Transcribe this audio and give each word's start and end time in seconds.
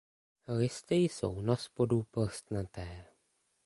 Listy 0.47 0.95
jsou 0.95 1.41
naspodu 1.41 2.03
plstnaté. 2.03 3.05